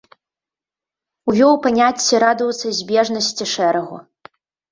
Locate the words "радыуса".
2.25-2.67